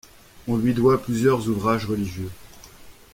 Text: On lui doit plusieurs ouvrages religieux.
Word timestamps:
On 0.47 0.57
lui 0.57 0.73
doit 0.73 0.99
plusieurs 0.99 1.47
ouvrages 1.47 1.85
religieux. 1.85 2.31